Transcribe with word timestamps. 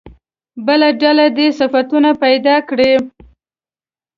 بله 0.65 0.89
ډله 1.01 1.25
دې 1.37 1.47
صفتونه 1.59 2.09
پیدا 2.23 2.55
کړي. 2.69 2.93